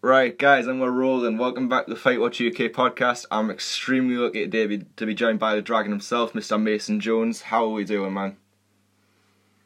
[0.00, 1.38] Right, guys, and we're rolling.
[1.38, 3.26] Welcome back to the Fightwatch UK podcast.
[3.32, 6.62] I'm extremely lucky today to be, to be joined by the Dragon himself, Mr.
[6.62, 7.42] Mason Jones.
[7.42, 8.36] How are we doing, man?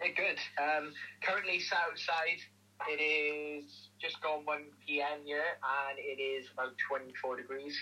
[0.00, 0.38] Hey, good.
[0.58, 2.40] Um, currently sat outside.
[2.88, 5.18] It is just gone 1 p.m.
[5.22, 5.42] here,
[5.90, 7.78] and it is about 24 degrees.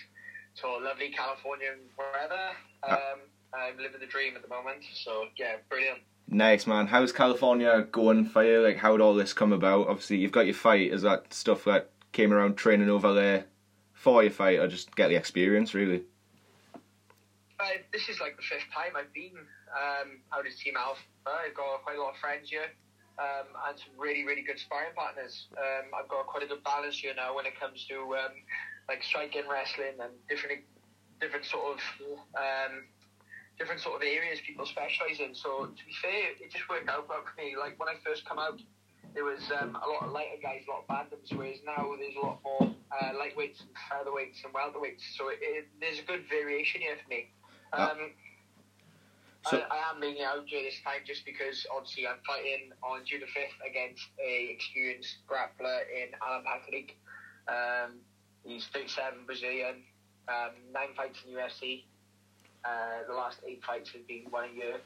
[0.54, 2.50] So lovely Californian weather.
[2.82, 3.20] Um,
[3.54, 4.82] I'm living the dream at the moment.
[4.92, 6.00] So yeah, brilliant.
[6.26, 6.88] Nice, man.
[6.88, 8.60] How's California going for you?
[8.60, 9.86] Like, how'd all this come about?
[9.86, 10.92] Obviously, you've got your fight.
[10.92, 13.46] Is that stuff that came around training over there
[13.92, 16.02] for your fight, or just get the experience, really?
[17.60, 19.36] Uh, this is like the fifth time I've been
[19.76, 21.00] um, out of Team Alpha.
[21.26, 22.72] I've got quite a lot of friends here
[23.20, 25.48] um, and some really, really good sparring partners.
[25.52, 28.32] Um, I've got quite a good balance here now when it comes to um,
[28.88, 30.64] like striking, wrestling, and different,
[31.20, 31.80] different sort of,
[32.32, 32.88] um,
[33.58, 35.34] different sort of areas people specialise in.
[35.34, 37.56] So to be fair, it just worked out well for me.
[37.60, 38.58] Like when I first come out,
[39.14, 42.14] there was um, a lot of lighter guys, a lot of bantams, whereas now there's
[42.16, 45.02] a lot more uh, lightweights and featherweights and welterweights.
[45.16, 47.30] So it, it, there's a good variation here for me.
[47.72, 48.12] Um,
[49.46, 53.00] So- I, I am mainly out here this time just because obviously I'm fighting on
[53.06, 56.96] June the 5th against a experienced grappler in Alan Patrick.
[57.48, 58.00] Um,
[58.44, 59.82] he's 37 Brazilian,
[60.28, 61.84] um, nine fights in UFC.
[62.64, 64.76] Uh, the last eight fights have been one a year.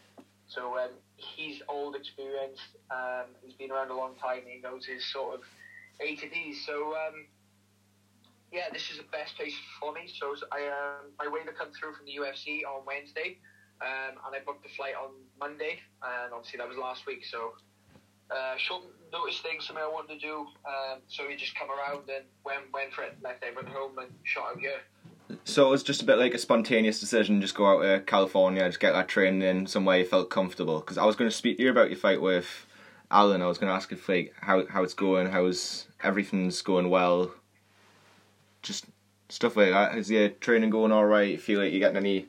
[0.54, 2.78] So um, he's old, experienced.
[2.90, 4.42] Um, he's been around a long time.
[4.46, 5.40] He knows his sort of
[6.00, 6.54] A to D.
[6.66, 7.26] So um,
[8.52, 10.06] yeah, this is the best place for me.
[10.06, 13.38] So I um, my waiver come through from the UFC on Wednesday,
[13.82, 17.24] um, and I booked the flight on Monday, and obviously that was last week.
[17.26, 17.58] So
[18.30, 18.82] uh, short
[19.12, 20.46] notice thing, something I wanted to do.
[20.64, 23.18] Um, so we just come around and went went for it.
[23.22, 24.86] Left everyone home and shot out here.
[25.44, 28.66] So it was just a bit like a spontaneous decision, just go out to California,
[28.68, 30.80] just get that training in somewhere you felt comfortable.
[30.80, 32.66] Because I was going to speak to you about your fight with
[33.10, 33.40] Alan.
[33.42, 37.32] I was going to ask if like how how it's going, how's everything's going well,
[38.62, 38.86] just
[39.30, 39.96] stuff like that.
[39.96, 41.30] Is your training going all right?
[41.30, 42.26] You feel like you're getting any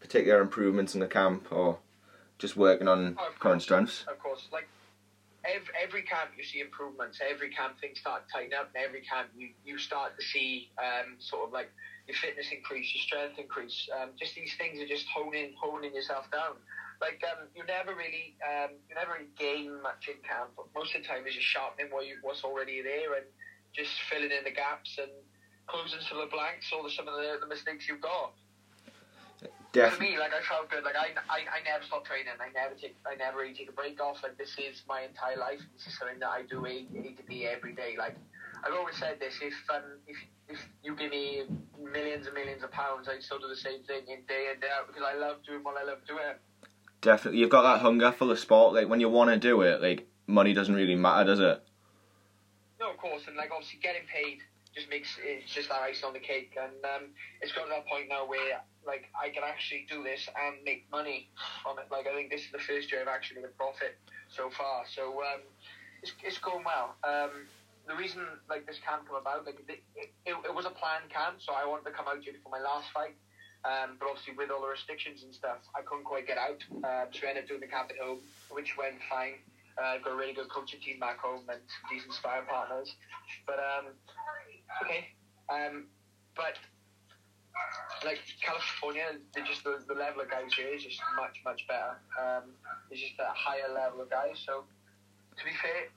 [0.00, 1.78] particular improvements in the camp, or
[2.38, 3.62] just working on Oh, current course.
[3.64, 4.04] strengths?
[4.08, 4.68] Of course, like
[5.44, 7.18] every, every camp you see improvements.
[7.28, 10.68] Every camp things start to tighten up, and every camp you, you start to see
[10.78, 11.70] um, sort of like
[12.08, 13.88] your fitness increase, your strength increase.
[13.92, 16.56] Um, just these things are just honing honing yourself down.
[17.00, 20.56] Like um, you never really um, you never really gain much in camp.
[20.56, 23.28] But most of the time, is just sharpening what you what's already there and
[23.76, 25.12] just filling in the gaps and
[25.68, 28.32] closing some of the blanks or the, some of the, the mistakes you've got
[29.86, 30.82] for me, like I felt good.
[30.82, 32.32] Like I, I, I never stop training.
[32.40, 34.22] I never take, I never really take a break off.
[34.22, 35.60] Like this is my entire life.
[35.76, 37.94] This is something that I do A, A to B every day.
[37.98, 38.16] Like
[38.64, 39.34] I've always said this.
[39.42, 40.16] If um, if
[40.48, 41.42] if you give me
[41.78, 44.68] millions and millions of pounds, I'd still do the same thing in day in day
[44.74, 46.20] out because I love doing what I love doing.
[47.00, 48.74] Definitely, you've got that hunger for the sport.
[48.74, 51.62] Like when you want to do it, like money doesn't really matter, does it?
[52.80, 54.38] No, of course, and like obviously getting paid
[54.74, 57.10] just makes it's just that icing on the cake, and um,
[57.40, 60.86] it's got to that point now where like I can actually do this and make
[60.90, 61.28] money
[61.62, 61.86] from it.
[61.90, 63.98] Like I think this is the first year I've actually made a profit
[64.28, 65.42] so far, so um,
[66.02, 66.94] it's it's going well.
[67.04, 67.46] Um,
[67.88, 71.40] the reason like this camp come about, like it, it, it was a planned camp,
[71.40, 73.16] so I wanted to come out here for my last fight.
[73.64, 76.62] Um, but obviously with all the restrictions and stuff, I couldn't quite get out.
[76.70, 78.20] Um, so I ended up doing the camp at home,
[78.52, 79.40] which went fine.
[79.74, 81.58] Uh, got a really good coaching team back home and
[81.90, 82.94] decent sparring partners.
[83.46, 83.96] But um,
[84.84, 85.10] okay.
[85.48, 85.88] Um,
[86.36, 86.54] but
[88.04, 91.98] like California, they just the, the level of guys here is just much much better.
[92.14, 92.54] Um,
[92.90, 94.38] it's just a higher level of guys.
[94.44, 94.64] So
[95.38, 95.90] to be fair,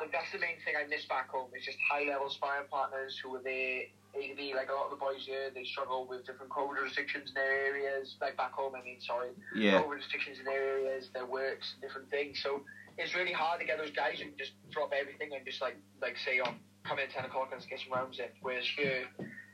[0.00, 1.48] like that's the main thing I miss back home.
[1.52, 3.82] It's just high level sparring partners who are there.
[4.14, 6.82] A to B, like a lot of the boys here, they struggle with different COVID
[6.82, 8.16] restrictions in their areas.
[8.20, 9.80] Like back home, I mean, sorry, Yeah.
[9.80, 12.38] COVID restrictions in their areas, their works, different things.
[12.42, 12.60] So
[12.98, 15.76] it's really hard to get those guys who can just drop everything and just like
[16.02, 16.52] like say, oh,
[16.84, 18.26] come in at ten o'clock and let's get some rounds in.
[18.42, 19.08] Whereas here,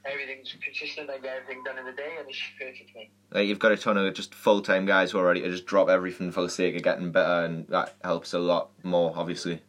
[0.05, 1.09] everything's consistent.
[1.09, 3.11] I get everything done in the day, and it's perfect for me.
[3.31, 5.67] Like you've got a ton of just full time guys who are ready to just
[5.67, 9.63] drop everything for the sake of getting better, and that helps a lot more, obviously.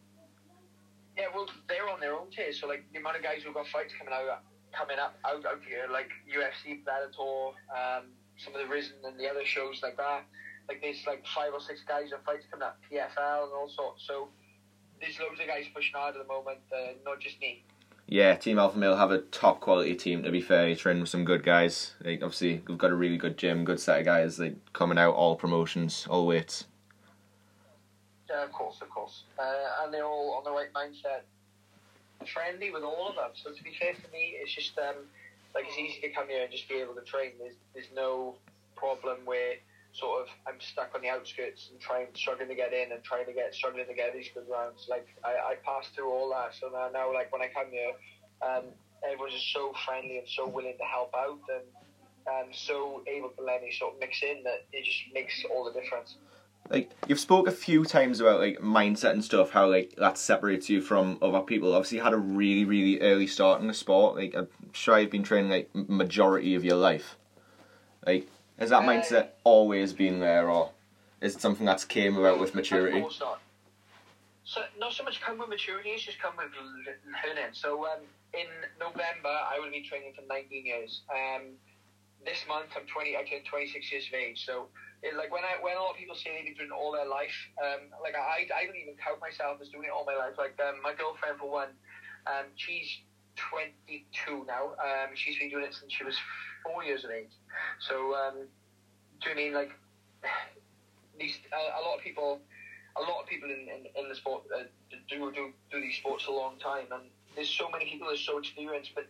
[1.20, 2.52] Yeah, well, they're on their own tier.
[2.52, 4.40] So like the amount of guys who've got fights coming out,
[4.72, 8.08] coming up out, out here, like UFC, Bellator, um,
[8.38, 10.24] some of the Rizin and the other shows like that.
[10.66, 14.06] Like there's like five or six guys with fights coming up, PFL and all sorts.
[14.06, 14.28] So
[14.98, 17.64] there's loads of guys pushing hard at the moment, uh, not just me.
[18.06, 20.22] Yeah, Team Alpha Male have a top quality team.
[20.22, 21.92] To be fair, you train with some good guys.
[22.02, 24.38] Like obviously, we've got a really good gym, good set of guys.
[24.38, 26.64] Like coming out all promotions, all weights.
[28.30, 29.24] Yeah, of course, of course.
[29.38, 31.26] Uh, and they're all on the right mindset.
[32.32, 33.30] Friendly with all of them.
[33.34, 35.10] So to be fair to me, it's just um,
[35.54, 37.32] like it's easy to come here and just be able to train.
[37.38, 38.36] There's there's no
[38.76, 39.54] problem where
[39.92, 43.26] sort of I'm stuck on the outskirts and trying struggling to get in and trying
[43.26, 44.86] to get struggling to get these good rounds.
[44.88, 46.54] Like I, I passed through all that.
[46.60, 47.96] So now now like when I come here,
[48.46, 48.70] um,
[49.02, 51.66] everyone's just so friendly and so willing to help out and
[52.28, 55.64] um, so able to let me sort of mix in that it just makes all
[55.64, 56.14] the difference.
[56.68, 60.68] Like you've spoke a few times about like mindset and stuff, how like that separates
[60.68, 61.74] you from other people.
[61.74, 64.16] Obviously, you had a really really early start in the sport.
[64.16, 67.16] Like I'm sure you've been training like majority of your life.
[68.06, 68.28] Like
[68.58, 70.70] has that uh, mindset always been there, or
[71.20, 73.00] is it something that's came about with maturity?
[73.00, 73.40] Not.
[74.44, 76.46] So not so much come with maturity; it's just come with
[77.24, 77.50] learning.
[77.52, 78.00] So um,
[78.32, 78.46] in
[78.78, 81.02] November, I will be training for 19 years.
[81.10, 81.52] Um,
[82.24, 83.16] this month I'm 20.
[83.16, 84.44] I turned 26 years of age.
[84.44, 84.68] So,
[85.02, 86.92] it, like when I when a lot of people say they've been doing it all
[86.92, 90.16] their life, um, like I I don't even count myself as doing it all my
[90.16, 90.36] life.
[90.36, 91.72] Like um, my girlfriend for one,
[92.28, 92.88] um, she's
[93.36, 94.76] 22 now.
[94.76, 96.16] Um, she's been doing it since she was
[96.64, 97.32] four years of age.
[97.88, 98.44] So, um,
[99.24, 99.72] do you mean like
[101.18, 102.40] these a, a lot of people?
[102.98, 104.64] A lot of people in, in, in the sport uh,
[105.08, 108.26] do do do these sports a long time, and there's so many people that are
[108.28, 109.06] so experienced, but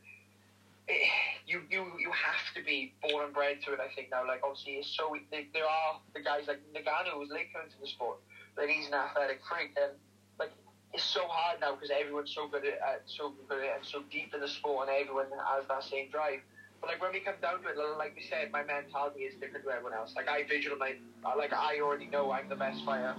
[1.46, 3.80] you you you have to be born and bred to it.
[3.80, 7.52] I think now, like obviously, it's so there are the guys like Ngannou who's late
[7.52, 8.18] coming to the sport,
[8.56, 9.92] but he's an athletic freak, and
[10.38, 10.52] like
[10.92, 14.02] it's so hard now because everyone's so good at uh, so good at and so
[14.10, 16.40] deep in the sport, and everyone has that same drive.
[16.80, 19.64] But like when we come down to it, like we said, my mentality is different
[19.64, 20.14] to everyone else.
[20.16, 20.96] Like I visualize,
[21.36, 23.14] like I already know I'm the best fighter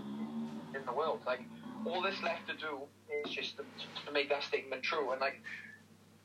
[0.73, 1.21] in the world.
[1.25, 1.41] Like
[1.85, 2.89] all that's left to do
[3.23, 3.63] is just to,
[4.05, 5.41] to make that statement true, and like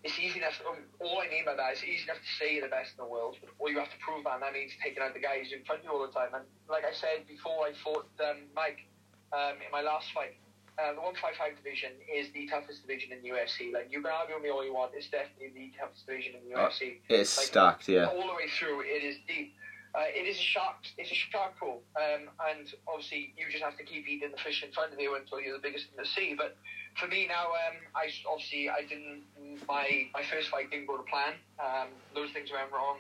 [0.05, 0.61] it's easy enough.
[0.69, 2.95] Um, all I mean by that is it's easy enough to say you're the best
[2.99, 5.15] in the world, but all you have to prove that, and that means taking out
[5.15, 6.35] the guys in front of you all the time.
[6.35, 8.87] And like I said before, I fought um, Mike
[9.33, 10.39] um, in my last fight.
[10.77, 13.73] Uh, the 155 division is the toughest division in the UFC.
[13.73, 16.45] Like you can argue with me all you want, it's definitely the toughest division in
[16.45, 17.01] the UFC.
[17.01, 18.13] Oh, it's like, stacked, yeah.
[18.13, 19.57] All the way through, it is deep.
[19.97, 20.85] Uh, it is a shark.
[20.99, 24.63] It's a shark pool, um, and obviously you just have to keep eating the fish
[24.63, 26.35] in front of you until you're the biggest in the sea.
[26.37, 26.59] But
[26.97, 29.23] for me now, um, I obviously I didn't
[29.69, 31.35] my my first fight didn't go to plan.
[31.61, 32.99] Um, those things went wrong,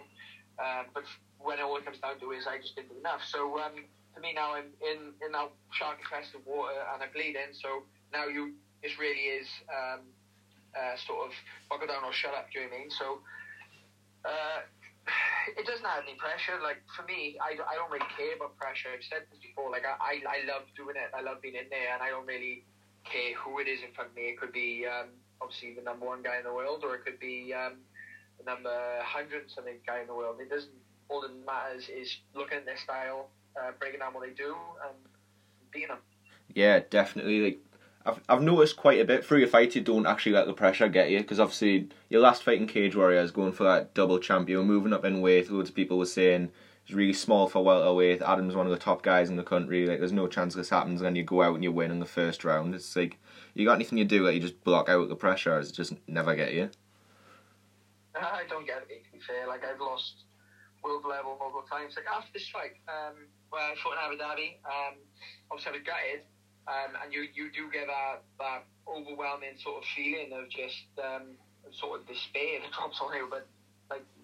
[0.60, 1.04] um, but
[1.40, 3.24] when it all comes down to it, is I just didn't do enough.
[3.24, 3.84] So um,
[4.14, 7.56] for me now, I'm in in that shark infested water and I bleed in.
[7.56, 8.52] So now you,
[8.82, 10.04] this really is um,
[10.76, 11.32] uh, sort of
[11.68, 12.52] buckle down or shut up.
[12.52, 12.90] Do you know what I mean?
[12.90, 13.20] So.
[14.24, 14.60] Uh,
[15.54, 16.58] it doesn't have any pressure.
[16.58, 18.90] Like for me, I, I don't really care about pressure.
[18.90, 19.70] I've said this before.
[19.70, 21.14] Like I, I, I love doing it.
[21.14, 22.66] I love being in there, and I don't really
[23.10, 24.22] care who it is in front of me.
[24.22, 25.08] It could be um,
[25.40, 27.74] obviously the number one guy in the world, or it could be um,
[28.38, 28.70] the number
[29.02, 30.36] hundred something guy in the world.
[30.40, 30.72] It doesn't.
[31.08, 34.96] All that matters is looking at their style, uh, breaking down what they do, and
[35.70, 35.98] beating them.
[36.52, 37.40] Yeah, definitely.
[37.40, 37.60] Like
[38.04, 39.74] I've I've noticed quite a bit through your fight.
[39.74, 42.96] You don't actually let the pressure get you because obviously your last fight in Cage
[42.96, 45.50] Warriors, going for that double champion, moving up in weight.
[45.50, 46.50] Loads of people were saying
[46.86, 48.22] He's really small for welterweight.
[48.22, 49.86] Adam's one of the top guys in the country.
[49.86, 51.02] Like, there's no chance this happens.
[51.02, 52.76] And you go out and you win in the first round.
[52.76, 53.18] It's like
[53.54, 55.58] you got anything you do that you just block out the pressure.
[55.58, 56.70] It's just never get you.
[58.14, 59.04] I don't get it.
[59.04, 60.24] To be fair, like I've lost
[60.82, 61.94] world level multiple times.
[61.96, 64.94] Like after this fight, um, where I fought in Abu Dhabi, um,
[65.50, 66.22] obviously I was gutted,
[66.70, 71.34] um, and you you do get that that overwhelming sort of feeling of just um,
[71.74, 73.26] sort of despair that drops on you.
[73.28, 73.55] But like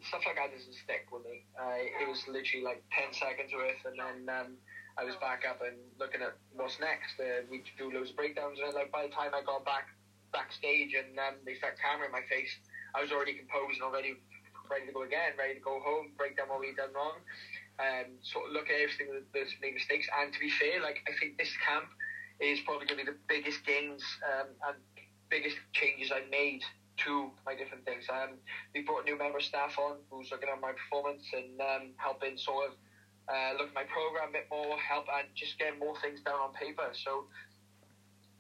[0.05, 1.47] stuff like that doesn't stick with me.
[1.55, 4.51] Uh, it was literally like ten seconds worth, and then um,
[4.99, 7.17] I was back up and looking at what's next.
[7.19, 9.89] Uh, we do loads of breakdowns, and like by the time I got back
[10.33, 12.51] backstage and um, they start camera in my face,
[12.97, 14.17] I was already composed and already
[14.73, 17.21] ready to go again, ready to go home, break down what we'd done wrong,
[17.77, 20.09] um, sort of look at everything that that's made mistakes.
[20.09, 21.93] And to be fair, like I think this camp
[22.41, 24.77] is probably going to be the biggest gains um, and
[25.29, 26.65] biggest changes I've made
[27.05, 28.05] to my different things.
[28.11, 28.39] Um,
[28.75, 31.85] we brought a new member of staff on who's looking at my performance and um,
[31.97, 32.73] helping sort of
[33.31, 36.39] uh, look at my program a bit more, help and just get more things down
[36.41, 36.91] on paper.
[36.93, 37.27] So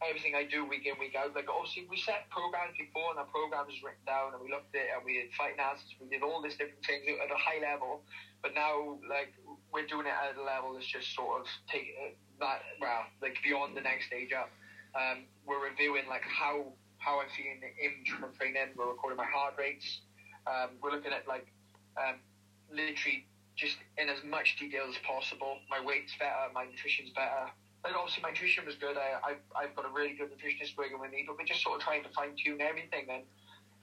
[0.02, 3.30] everything I do week in, week out, like obviously we set programs before and our
[3.30, 6.10] program is written down and we looked at it and we did fight analysis, we
[6.10, 8.02] did all this different things at a high level.
[8.42, 9.30] But now, like,
[9.70, 11.94] we're doing it at a level that's just sort of take
[12.42, 14.50] that, well, like beyond the next stage up.
[14.98, 18.78] Um, we're reviewing like how how I'm feeling in from training.
[18.78, 20.06] We're recording my heart rates.
[20.46, 21.50] Um, we're looking at like
[21.98, 22.22] um,
[22.70, 23.26] literally
[23.58, 25.58] just in as much detail as possible.
[25.68, 27.50] My weight's better, my nutrition's better.
[27.84, 28.94] And obviously my nutrition was good.
[28.94, 31.74] I, I've, I've got a really good nutritionist working with me, but we're just sort
[31.74, 33.10] of trying to fine tune everything.
[33.10, 33.22] And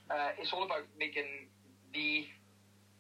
[0.08, 1.52] uh, it's all about making
[1.94, 2.26] the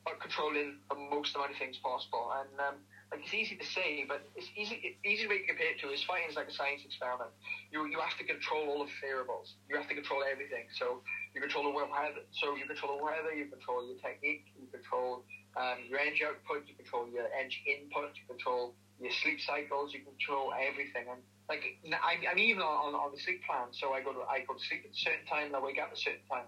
[0.04, 2.28] about controlling the most amount of things possible.
[2.36, 2.76] And um,
[3.12, 4.98] like it's easy to say, but it's easy.
[5.02, 7.34] Easy way to compare it to is fighting is like a science experiment.
[7.74, 9.58] You you have to control all the variables.
[9.66, 10.70] You have to control everything.
[10.78, 11.02] So
[11.34, 12.22] you control the weather.
[12.30, 13.34] So you control the weather.
[13.34, 14.54] You control your technique.
[14.54, 15.26] You control
[15.58, 16.70] um, your energy output.
[16.70, 18.14] You control your energy input.
[18.14, 19.90] You control your sleep cycles.
[19.90, 21.10] You control everything.
[21.10, 23.74] And like I'm, I'm even on, on the sleep plan.
[23.74, 25.82] So I go to I go to sleep at a certain time and I wake
[25.82, 26.46] up at a certain time.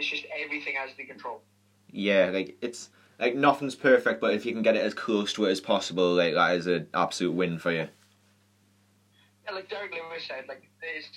[0.00, 1.44] it's just everything has the control.
[1.92, 5.46] Yeah, like it's like nothing's perfect, but if you can get it as close to
[5.46, 7.88] it as possible, like that is an absolute win for you.
[9.44, 11.08] Yeah, like Derrick Lewis said, like there's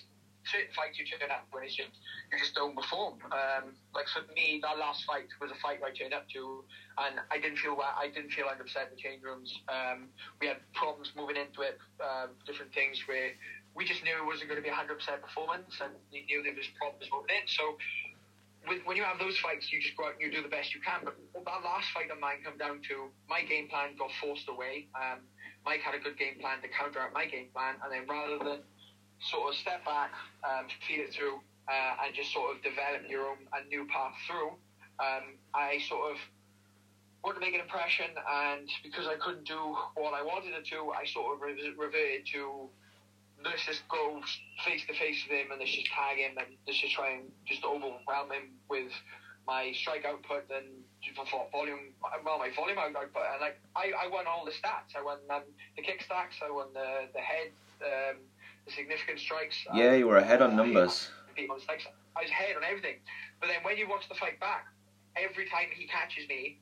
[0.45, 1.93] certain fights you turn up when it's just
[2.31, 3.19] you just don't perform.
[3.31, 6.63] Um, like for me, that last fight was a fight I turned up to,
[6.97, 7.77] and I didn't feel.
[7.77, 9.53] I didn't feel 100 percent in the change rooms.
[9.69, 13.37] Um, we had problems moving into it, um, different things where
[13.75, 16.41] we just knew it wasn't going to be a 100 percent performance, and we knew
[16.41, 17.45] there was problems moving in.
[17.45, 17.77] So.
[18.67, 20.81] When you have those fights, you just go out and you do the best you
[20.81, 21.01] can.
[21.03, 24.87] But that last fight of mine come down to my game plan got forced away.
[24.93, 25.25] Um,
[25.65, 28.61] Mike had a good game plan to counteract my game plan, and then rather than
[29.29, 30.11] sort of step back,
[30.45, 34.13] um, feed it through, uh, and just sort of develop your own a new path
[34.25, 34.57] through.
[35.01, 36.17] Um, I sort of
[37.23, 40.91] wanted to make an impression, and because I couldn't do what I wanted to do,
[40.93, 42.69] I sort of re- reverted to
[43.43, 44.21] let's just go
[44.65, 47.31] face to face with him, and let's just tag him, and let's just try and
[47.45, 48.91] just overwhelm him with
[49.47, 50.65] my strike output and
[51.51, 51.93] volume,
[52.23, 54.95] well, my volume output, and like I, I won all the stats.
[54.95, 55.43] I won um,
[55.75, 57.51] the kick stacks, I won the the head.
[57.81, 58.17] Um,
[58.65, 59.55] the significant strikes.
[59.73, 61.09] Yeah, you were ahead on numbers.
[61.37, 62.97] I was ahead on everything.
[63.39, 64.67] But then when you watch the fight back,
[65.15, 66.59] every time he catches me,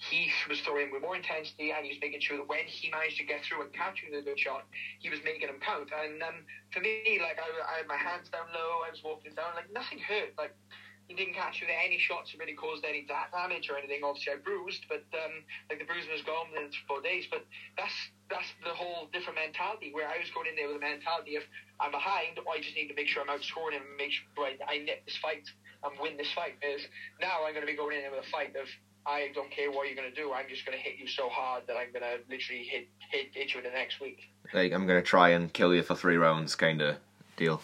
[0.00, 3.20] he was throwing with more intensity and he was making sure that when he managed
[3.20, 4.64] to get through and capturing the good shot,
[4.96, 5.92] he was making them count.
[5.92, 9.36] And um, for me, like I, I had my hands down low, I was walking
[9.36, 10.32] down, like nothing hurt.
[10.40, 10.56] Like
[11.04, 14.00] he didn't catch with any shots that really caused any damage or anything.
[14.00, 17.28] Obviously, I bruised, but um, like the bruising was gone within four days.
[17.28, 17.44] But
[17.76, 17.92] that's
[18.32, 21.44] that's the whole different mentality where I was going in there with a mentality of
[21.76, 24.56] I'm behind, I just need to make sure I'm outscoring him and make sure I,
[24.64, 25.44] I this fight
[25.84, 26.56] and win this fight.
[26.64, 26.88] Is
[27.20, 28.64] now I'm going to be going in there with a fight of
[29.06, 30.32] I don't care what you're going to do.
[30.32, 33.28] I'm just going to hit you so hard that I'm going to literally hit hit
[33.32, 34.30] hit you in the next week.
[34.52, 36.96] Like I'm going to try and kill you for three rounds, kind of
[37.36, 37.62] deal.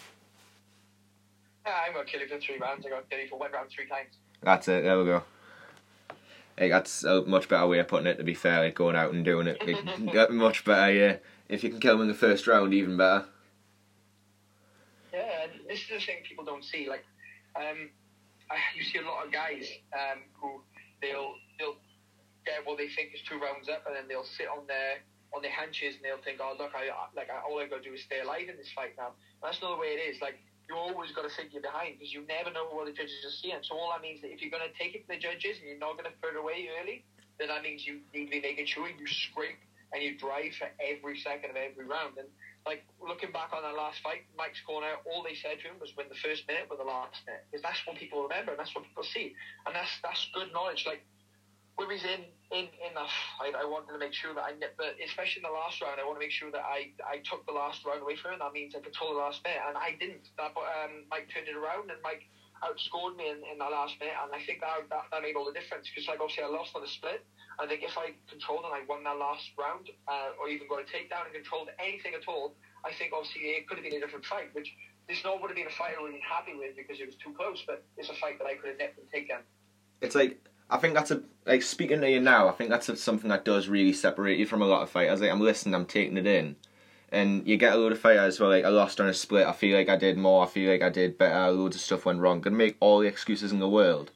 [1.65, 2.85] Yeah, I'm going to kill you for three rounds.
[2.85, 4.15] I'm going to kill you for one round three times.
[4.41, 4.83] That's it.
[4.83, 5.23] There we go.
[6.59, 8.15] Like, that's a much better way of putting it.
[8.15, 10.91] To be fair, like going out and doing it, like, much better.
[10.91, 11.17] Yeah,
[11.49, 13.25] if you can kill them in the first round, even better.
[15.13, 16.89] Yeah, this is the thing people don't see.
[16.89, 17.05] Like,
[17.55, 17.89] um,
[18.49, 20.61] I, you see a lot of guys um, who
[21.01, 21.79] they'll they'll
[22.45, 25.03] get what they think is two rounds up, and then they'll sit on their
[25.35, 27.93] on their hunches and they'll think, oh look, I like all I got to do
[27.95, 29.11] is stay alive in this fight now.
[29.43, 30.21] That's not the way it is.
[30.23, 30.39] Like
[30.69, 33.35] you always got to think you're behind because you never know what the judges are
[33.39, 33.59] seeing.
[33.63, 35.67] So all that means that if you're going to take it to the judges and
[35.67, 37.03] you're not going to put it away early,
[37.39, 39.59] then that means you need to be making sure you scrape
[39.95, 42.19] and you drive for every second of every round.
[42.19, 42.27] And
[42.67, 45.95] like looking back on that last fight, Mike's corner, all they said to him was
[45.95, 48.75] win the first minute with the last minute because that's what people remember and that's
[48.75, 49.31] what people see,
[49.65, 50.83] and that's that's good knowledge.
[50.83, 51.07] Like
[51.79, 53.07] when he's in in in that
[53.39, 56.03] fight, I wanted to make sure that I but especially in the last round, I
[56.03, 58.43] want to make sure that I I took the last round away from him.
[58.43, 60.27] That means I control the last minute, and I didn't.
[60.35, 62.27] That um, Mike turned it around, and Mike
[62.63, 65.45] outscored me in, in that last minute, and I think that that, that made all
[65.45, 67.25] the difference because like obviously I lost on the split.
[67.59, 70.81] I think if I controlled and I won that last round, uh, or even got
[70.81, 72.53] a takedown and controlled anything at all,
[72.85, 74.69] I think obviously it could have been a different fight, which
[75.09, 77.07] this not would have been a fight I would have been happy with because it
[77.07, 79.37] was too close, but it's a fight that I could have nipped and taken.
[80.01, 80.37] It's like
[80.69, 82.49] I think that's a like speaking to you now.
[82.49, 85.21] I think that's a, something that does really separate you from a lot of fighters.
[85.21, 86.55] Like I'm listening, I'm taking it in,
[87.09, 89.47] and you get a load of fighters where like I lost on a split.
[89.47, 90.43] I feel like I did more.
[90.43, 91.51] I feel like I did better.
[91.51, 92.41] Loads of stuff went wrong.
[92.41, 94.11] Gonna make all the excuses in the world,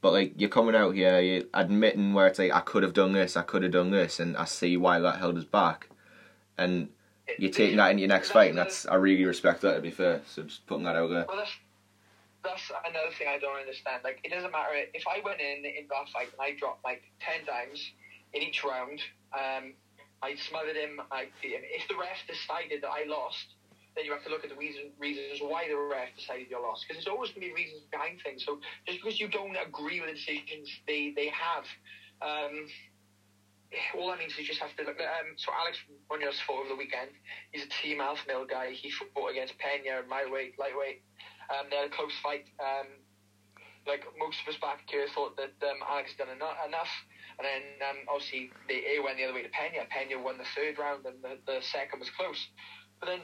[0.00, 3.12] but like you're coming out here, you're admitting where it's like I could have done
[3.12, 5.88] this, I could have done this, and I see why that held us back,
[6.58, 6.88] and
[7.38, 9.74] you're taking that into your next fight, and that's I really respect that.
[9.74, 11.26] To be fair, so just putting that out there.
[11.28, 11.44] Well,
[12.44, 14.02] that's another thing I don't understand.
[14.02, 17.02] Like, it doesn't matter if I went in in that fight and I dropped like
[17.20, 17.92] ten times
[18.32, 19.00] in each round.
[19.32, 19.74] Um,
[20.22, 21.00] I smothered him.
[21.10, 21.62] I beat him.
[21.66, 23.58] If the ref decided that I lost,
[23.94, 26.86] then you have to look at the reason, reasons why the ref decided you lost.
[26.86, 28.44] Because there's always going to be reasons behind things.
[28.46, 31.66] So just because you don't agree with the decisions they they have.
[32.22, 32.70] Um,
[33.96, 35.00] all that means is you just have to look.
[35.00, 37.10] Um, so Alex Munoz fought over the weekend.
[37.50, 38.72] He's a team alpha male guy.
[38.72, 41.02] He fought against Pena, my weight, lightweight.
[41.50, 42.46] Um, they had a close fight.
[42.60, 42.86] Um,
[43.86, 46.92] like most of us back here thought that um, Alex done enough.
[47.38, 49.84] And then um, obviously they it went the other way to Pena.
[49.88, 52.38] Pena won the third round, and the, the second was close.
[53.00, 53.22] But then,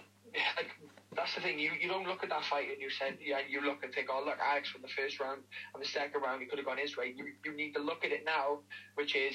[0.56, 0.70] like
[1.14, 3.64] that's the thing, you, you don't look at that fight and you said yeah, you
[3.64, 5.42] look and think, oh look, Alex won the first round,
[5.74, 7.14] and the second round he could have gone his way.
[7.16, 8.60] You you need to look at it now,
[8.94, 9.34] which is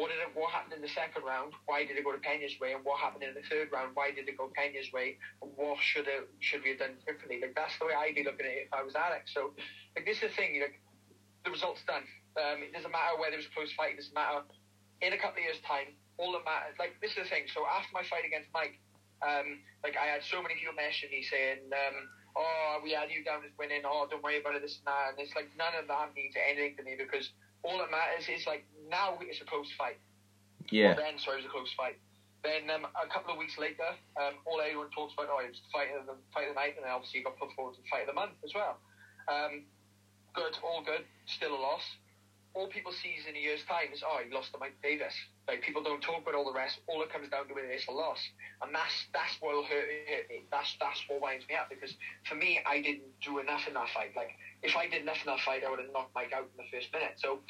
[0.00, 1.52] what did it, what happened in the second round?
[1.66, 2.72] Why did it go to Pena's way?
[2.72, 3.92] And what happened in the third round?
[3.92, 5.18] Why did it go Pena's way?
[5.42, 7.40] And what should it, should we have done differently?
[7.42, 9.34] Like that's the way I'd be looking at it if I was Alex.
[9.34, 9.52] So
[9.96, 10.56] like this is the thing.
[10.60, 10.80] Like
[11.44, 12.06] the results done.
[12.38, 13.98] Um, it doesn't matter whether it was a close fight.
[13.98, 14.46] It doesn't matter.
[15.02, 16.76] In a couple of years' time, all that matters.
[16.78, 17.48] Like this is the thing.
[17.50, 18.76] So after my fight against Mike,
[19.24, 21.96] um, like I had so many people messaging me saying, um,
[22.36, 23.82] oh, we had you down as winning.
[23.84, 25.16] Oh, don't worry about it, this and that.
[25.16, 27.32] And it's like none of that means anything to me because
[27.64, 29.98] all that matters is like now it's a close fight.
[30.68, 30.94] Yeah.
[30.94, 31.98] Well, then, sorry, it was a close fight.
[32.40, 33.84] Then um, a couple of weeks later,
[34.16, 36.60] um, all everyone talks about, oh, it was the fight of the fight of the
[36.60, 38.56] night, and then obviously you got put forward to the fight of the month as
[38.56, 38.80] well.
[39.28, 39.68] Um,
[40.32, 41.84] good, all good, still a loss.
[42.54, 45.14] All people see in a year's time is, oh, he lost to Mike Davis.
[45.46, 46.78] Like people don't talk about all the rest.
[46.86, 48.18] All it comes down to is a loss,
[48.62, 50.46] and that's that's what will hurt, hurt me.
[50.50, 51.94] That's that's what winds me up because
[52.26, 54.14] for me, I didn't do enough in that fight.
[54.14, 56.58] Like if I did enough in that fight, I would have knocked Mike out in
[56.58, 57.18] the first minute.
[57.18, 57.40] So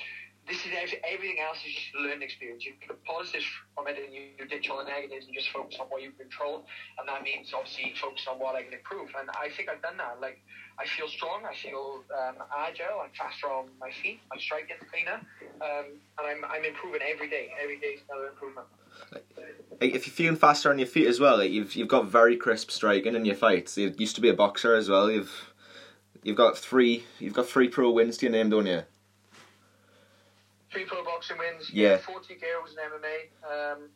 [0.51, 0.75] this is
[1.07, 2.67] everything else is just a learning experience.
[2.67, 5.79] You put positives from it and you, you ditch all the negatives and just focus
[5.79, 6.67] on what you control.
[6.99, 9.15] And that means obviously focus on what I can improve.
[9.15, 10.19] And I think I've done that.
[10.21, 10.43] Like
[10.77, 14.83] I feel strong, I feel um, agile, I'm faster on my feet, my strike gets
[14.91, 15.23] cleaner,
[15.63, 15.87] um,
[16.19, 17.55] and I'm, I'm improving every day.
[17.63, 18.67] Every day is another improvement.
[19.81, 22.71] If you're feeling faster on your feet as well, like you've you've got very crisp
[22.71, 23.79] striking in your fights.
[23.79, 25.11] You used to be a boxer as well.
[25.11, 25.55] You've
[26.25, 28.83] you've got three you've got three pro wins to your name, don't you?
[30.73, 31.71] Three pro boxing wins.
[31.73, 31.99] Yeah.
[31.99, 33.19] 40 girls in MMA.
[33.45, 33.91] Um,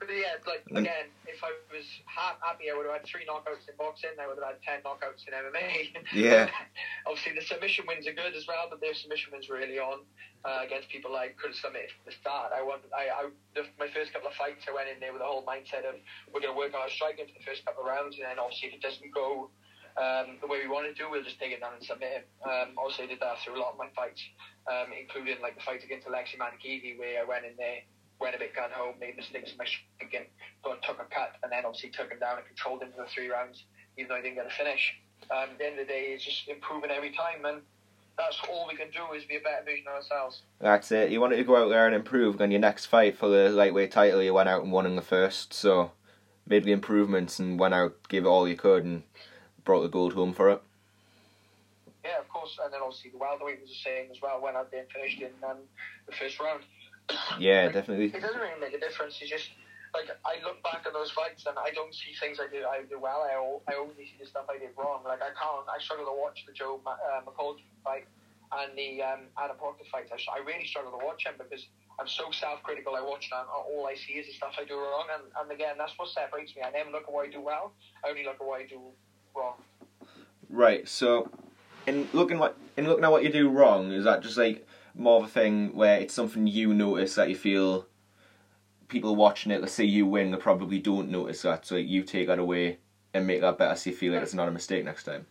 [0.00, 3.68] but yeah, like again, if I was ha- happy, I would have had three knockouts
[3.68, 4.16] in boxing.
[4.16, 5.92] I would have had ten knockouts in MMA.
[6.16, 6.48] Yeah.
[7.06, 10.00] Obviously, the submission wins are good as well, but their submission wins really on
[10.48, 12.56] uh, against people I could from the start.
[12.56, 15.20] I want, I, I the, my first couple of fights, I went in there with
[15.20, 16.00] the whole mindset of
[16.32, 18.40] we're going to work on our striking for the first couple of rounds, and then
[18.40, 19.52] obviously if it doesn't go
[20.00, 22.26] um, the way we want to do, we'll just take it down and submit him.
[22.40, 24.22] Um, also, I did that through a lot of my fights,
[24.68, 27.80] um, including like the fight against Aleksi Mantykivi, where I went in there,
[28.20, 30.26] went a bit gun home, made mistakes in my striking,
[30.62, 33.10] but took a cut, and then obviously took him down and controlled him for the
[33.10, 33.64] three rounds,
[33.96, 34.94] even though I didn't get a finish.
[35.30, 37.62] Um, at the end of the day, it's just improving every time, and
[38.18, 40.42] that's all we can do is be a better version of ourselves.
[40.60, 41.10] That's it.
[41.10, 42.40] You wanted to go out there and improve.
[42.40, 45.02] On your next fight for the lightweight title, you went out and won in the
[45.02, 45.54] first.
[45.54, 45.92] So
[46.46, 49.04] made the improvements and went out, gave it all you could, and
[49.64, 50.62] brought the gold home for it.
[52.32, 54.40] Course, and then obviously the welterweight was the same as well.
[54.40, 55.66] Went out there and finished in um,
[56.06, 56.62] the first round.
[57.42, 58.14] Yeah, Like, definitely.
[58.14, 59.18] It doesn't really make a difference.
[59.20, 59.50] It's just
[59.90, 62.86] like I look back at those fights and I don't see things I did I
[62.86, 63.26] did well.
[63.26, 63.34] I,
[63.66, 65.02] I only see the stuff I did wrong.
[65.02, 65.66] Like I can't.
[65.66, 68.06] I struggle to watch the Joe uh, McColl fight
[68.52, 70.06] and the um, Adam Proctor fight.
[70.14, 71.66] I, I really struggle to watch them because
[71.98, 72.94] I'm so self-critical.
[72.94, 75.06] I watch them and all I see is the stuff I do wrong.
[75.12, 76.62] And, and again, that's what separates me.
[76.62, 77.72] I never look at what I do well.
[78.04, 78.80] I only look at what I do
[79.34, 79.54] wrong.
[80.48, 80.88] Right.
[80.88, 81.30] So,
[81.86, 85.18] in looking what in looking at what you do wrong, is that just like more
[85.18, 87.86] of a thing where it's something you notice that you feel
[88.88, 92.26] people watching it, let's say you win, they probably don't notice that, so you take
[92.26, 92.78] that away
[93.14, 95.26] and make that better, so you feel like it's not a mistake next time.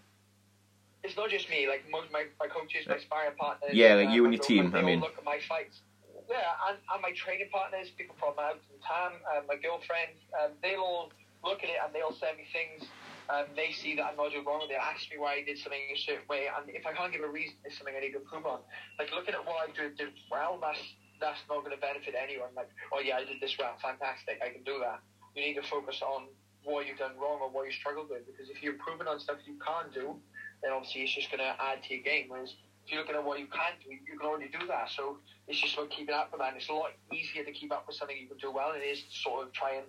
[1.04, 1.68] It's not just me.
[1.68, 3.72] Like most my, my coaches, my sparring partners.
[3.74, 5.00] Yeah, like uh, you and your team, I mean.
[5.00, 5.82] look at my fights.
[6.30, 10.52] Yeah, and, and my training partners, people from out in town, uh, my girlfriend, um,
[10.62, 11.12] they'll all
[11.44, 12.90] look at it and they'll send me things.
[13.30, 14.65] Um, they see that I'm not doing wrong.
[14.65, 17.22] They ask me why I did something a certain way, and if I can't give
[17.22, 18.65] a reason, it's something I need to improve on.
[18.98, 20.82] Like looking at what I do, did well, that's
[21.22, 22.50] that's not going to benefit anyone.
[22.58, 25.06] Like, oh yeah, I did this well, fantastic, I can do that.
[25.38, 26.26] You need to focus on
[26.63, 29.38] what you've done wrong or what you struggled with, because if you're improving on stuff
[29.46, 30.18] you can't do,
[30.63, 32.34] then obviously it's just going to add to your game.
[32.34, 34.89] Whereas if you're looking at what you can do, you can already do that.
[34.89, 36.54] So it's just about keeping up with that.
[36.54, 38.82] And it's a lot easier to keep up with something you can do well than
[38.82, 39.86] it is sort of try and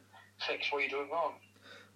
[0.46, 1.40] fix what you're doing wrong.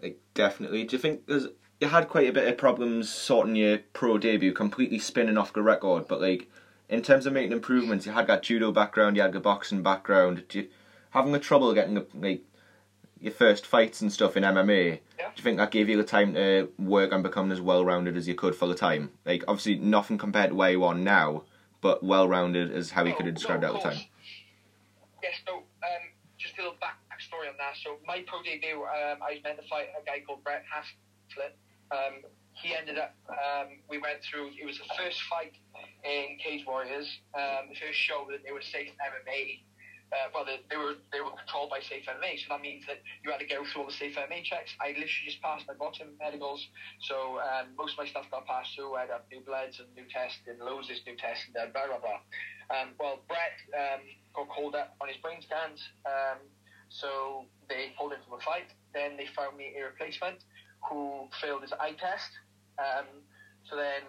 [0.03, 0.85] Like definitely.
[0.85, 1.49] Do you think there's
[1.81, 5.63] you had quite a bit of problems sorting your pro debut, completely spinning off the
[5.63, 6.51] record, but like
[6.89, 10.45] in terms of making improvements, you had that judo background, you had the boxing background.
[10.49, 10.69] Do you
[11.11, 12.43] having the trouble getting the, like
[13.21, 15.01] your first fights and stuff in MMA?
[15.19, 15.27] Yeah.
[15.29, 18.17] Do you think that gave you the time to work and become as well rounded
[18.17, 19.11] as you could for the time?
[19.25, 21.45] Like obviously nothing compared to where you are now,
[21.81, 23.99] but well rounded as how you No, could have described no, it at the time.
[25.23, 25.63] Yes, no, um,
[26.39, 26.77] just a little
[27.45, 27.75] backstory on that.
[27.83, 31.57] So my pro debut, um, I was meant to fight a guy called Brett Haslett.
[31.91, 35.53] Um, he ended up, um, we went through, it was the first fight
[36.05, 39.61] in Cage Warriors, um, the first show that they were safe MMA.
[40.13, 43.03] Uh, well, they, they were they were controlled by Safe MMA, so that means that
[43.25, 44.71] you had to go through all the Safe MMA checks.
[44.79, 46.63] I literally just passed my bottom medicals,
[47.09, 48.95] so um, most of my stuff got passed through.
[48.95, 51.99] I had new bloods and new tests and loads of new tests and blah blah
[51.99, 52.21] blah.
[52.71, 53.59] Um, well, Brett
[54.35, 56.39] got called up on his brain scans, um,
[56.95, 58.71] so they pulled him from a fight.
[58.95, 60.39] Then they found me a replacement
[60.89, 62.31] who failed his eye test.
[62.79, 63.07] Um,
[63.65, 64.03] so then,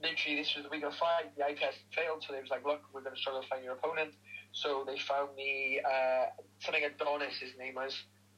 [0.00, 1.36] literally, this was the week of the fight.
[1.36, 3.62] The eye test failed, so they was like, "Look, we're going to struggle to find
[3.62, 4.14] your opponent."
[4.52, 7.36] So they found me uh, something Adonis.
[7.36, 7.92] His name was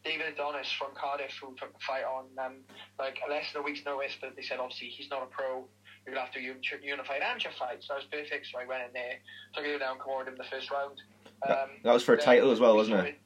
[0.04, 2.57] David Adonis from Cardiff, who took the fight on um,
[2.98, 4.18] like less than a week's notice.
[4.20, 5.66] But they said obviously he's not a pro.
[6.07, 7.83] You'll have to unified amateur fight.
[7.83, 8.48] So that was perfect.
[8.52, 9.22] So I went in there,
[9.54, 11.00] took him down, commanded him the first round.
[11.48, 13.18] Um, That was for a title as well, wasn't it?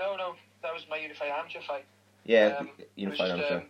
[0.00, 1.84] No, no, that was my unified amateur fight.
[2.24, 3.56] Yeah, Um, unified amateur.
[3.58, 3.66] um,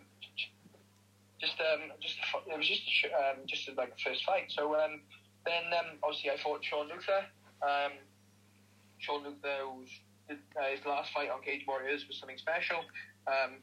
[1.39, 2.17] just um, just
[2.47, 2.81] it was just
[3.13, 4.49] um, just like the first fight.
[4.49, 5.01] So um,
[5.45, 7.25] then um, obviously I fought Sean Luther.
[7.61, 7.91] Um,
[8.99, 9.89] Sean Luther was
[10.29, 10.35] uh,
[10.73, 12.77] his last fight on Cage Warriors was something special.
[13.27, 13.59] Um,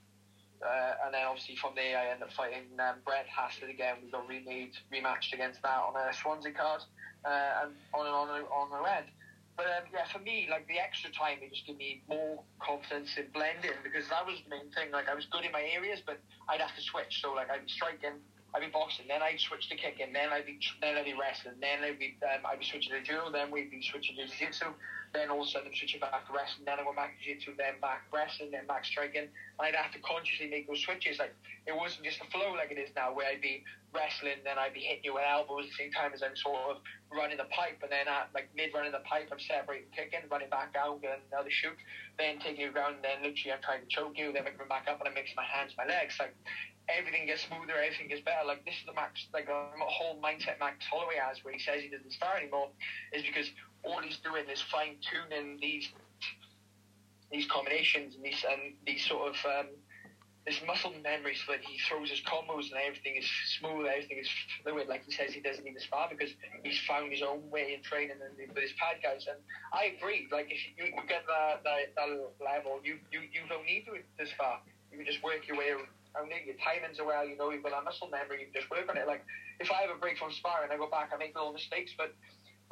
[0.61, 3.97] uh, and then obviously from there I ended up fighting um, Brett Hassett again.
[4.05, 6.83] We got remade, rematched against that on a Swansea card,
[7.25, 9.05] uh, and on and on and on the red.
[9.59, 13.11] But um, yeah, for me, like the extra time, it just gave me more confidence
[13.19, 14.95] in blending because that was the main thing.
[14.95, 17.19] Like I was good in my areas, but I'd have to switch.
[17.21, 18.23] So like I'd be striking,
[18.55, 21.61] I'd be boxing, then I'd switch to kicking, then I'd be then I'd be wrestling,
[21.61, 24.73] then I'd be um, I'd be switching to judo, then we'd be switching to jiu-jitsu,
[25.13, 27.21] then all of a sudden I'm switching back to wrestling, then I go back to
[27.21, 29.29] jiu-jitsu, then back wrestling, then back striking.
[29.29, 31.21] And I'd have to consciously make those switches.
[31.21, 31.37] Like
[31.69, 34.73] it wasn't just a flow like it is now, where I'd be wrestling, then I'd
[34.73, 36.81] be hitting you with elbows at the same time as I'm sort of
[37.13, 40.49] running the pipe, and then at like mid running the pipe, I'm separating kicking, running
[40.49, 41.77] back down, getting another shoot,
[42.17, 44.89] then taking you down, then literally I'm trying to choke you, then I come back
[44.89, 46.17] up and I mix my hands, my legs.
[46.17, 46.33] Like
[46.89, 48.47] everything gets smoother, everything gets better.
[48.47, 51.83] Like this is the max, like a whole mindset Max Holloway has, where he says
[51.83, 52.69] he doesn't spar anymore,
[53.13, 53.51] is because
[53.85, 55.89] all he's doing is fine tuning these
[57.31, 59.69] these combinations and these and these sort of um,
[60.49, 63.29] this muscle memory so that he throws his combos and everything is
[63.61, 64.29] smooth, everything is
[64.63, 64.89] fluid.
[64.89, 66.33] Like he says, he doesn't need spar because
[66.65, 69.29] he's found his own way in training and with his pad guys.
[69.29, 69.37] And
[69.77, 70.27] I agree.
[70.33, 72.09] Like if you, you get that, that, that
[72.41, 74.01] level, you, you you don't need to
[74.41, 74.65] far.
[74.91, 75.77] You can just work your way
[76.19, 76.43] around it.
[76.45, 77.27] Your timings well.
[77.27, 78.43] You know you've got that muscle memory.
[78.43, 79.07] You just work on it.
[79.07, 79.23] Like
[79.61, 81.11] if I have a break from sparring, I go back.
[81.15, 82.15] I make little mistakes, but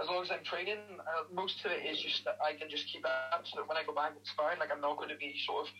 [0.02, 2.86] as long as I'm training, uh, most of it is just that I can just
[2.92, 5.16] keep up so that when I go back and sparring, like I'm not going to
[5.16, 5.72] be sort of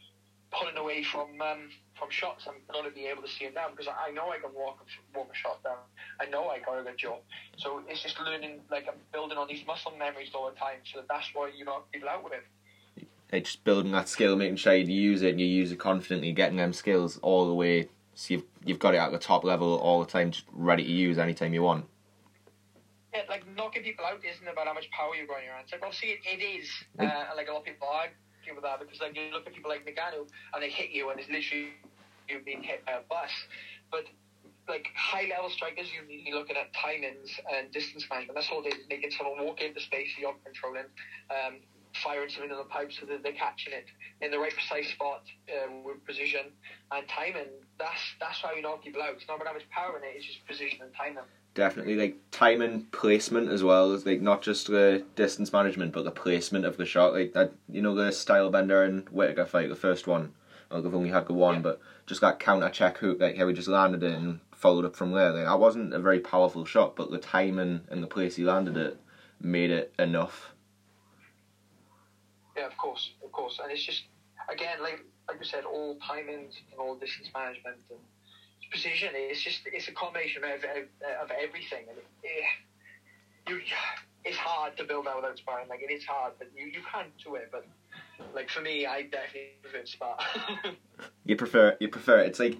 [0.54, 2.46] pulling away from um, from shots.
[2.46, 4.80] I'm going to be able to see them down because I know I can walk
[5.14, 5.82] walk a shot down.
[6.20, 7.20] I know I got a good job.
[7.58, 10.80] So it's just learning, like I'm building on these muscle memories all the time.
[10.92, 12.44] So that's why you knock people out with it.
[13.32, 16.32] It's just building that skill, making sure you use it and you use it confidently,
[16.32, 17.88] getting them skills all the way.
[18.14, 20.90] So you've you've got it at the top level all the time, just ready to
[20.90, 21.86] use anytime you want
[23.16, 25.72] yeah, like knocking people out isn't about how much power you've got in your hands.
[25.72, 29.00] Like obviously it, it is, uh, like a lot of people argue with that because
[29.00, 31.72] like you look at people like Ngannou and they hit you and it's literally
[32.28, 33.32] you being hit by a bus.
[33.90, 34.04] But
[34.68, 38.36] like high level strikers, you're looking at timings and distance management.
[38.36, 40.90] That's all is, making someone walk into space you're controlling,
[41.30, 41.64] um,
[42.02, 43.86] firing something in the pipe so that they're catching it
[44.20, 45.22] in the right precise spot
[45.62, 46.52] um, with precision
[46.92, 47.50] and timing.
[47.78, 49.14] That's that's how you knock people out.
[49.14, 51.24] It's not about how much power in it; it's just precision and timing
[51.56, 56.10] definitely like timing placement as well as like not just the distance management but the
[56.10, 60.06] placement of the shot like that you know the Stylebender and Whittaker fight the first
[60.06, 60.34] one
[60.70, 61.60] well, they've only had the one yeah.
[61.62, 64.94] but just that counter check hook like how he just landed it and followed up
[64.94, 68.36] from there like that wasn't a very powerful shot but the timing and the place
[68.36, 69.00] he landed it
[69.40, 70.52] made it enough
[72.56, 74.04] yeah of course of course and it's just
[74.50, 77.98] again like like you said all timings and all distance management and
[78.70, 79.10] precision.
[79.14, 80.84] It's just it's a combination of, of,
[81.22, 82.44] of everything, and it, it,
[83.48, 83.60] you
[84.24, 85.68] it's hard to build out without sparring.
[85.68, 87.48] Like it is hard, but you, you can do it.
[87.50, 87.66] But
[88.34, 90.18] like for me, I definitely prefer to spar.
[91.24, 92.28] you prefer you prefer it.
[92.28, 92.58] It's like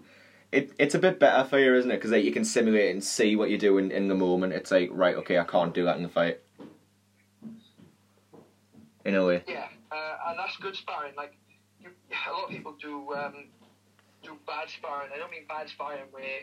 [0.52, 1.96] it, it's a bit better for you, isn't it?
[1.96, 4.52] Because like, you can simulate and see what you're doing in the moment.
[4.52, 6.40] It's like right, okay, I can't do that in the fight.
[9.04, 9.44] In a way.
[9.46, 11.14] Yeah, uh, and that's good sparring.
[11.16, 11.32] Like
[11.80, 13.46] you, a lot of people do um,
[14.22, 15.10] do bad sparring.
[15.14, 16.42] I don't mean bad sparring where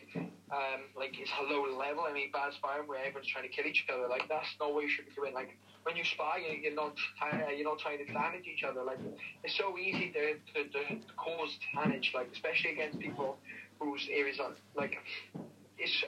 [0.51, 2.05] um, like it's a low level.
[2.07, 4.07] I mean bad sparring where everyone's trying to kill each other.
[4.07, 5.33] Like that's not what you should be doing.
[5.33, 6.95] Like when you spar, you're not
[7.55, 8.83] you're not trying to damage each other.
[8.83, 8.99] Like
[9.43, 10.79] it's so easy to, to, to
[11.17, 12.11] cause damage.
[12.15, 13.37] Like especially against people
[13.79, 14.95] whose areas are like
[15.77, 16.03] it's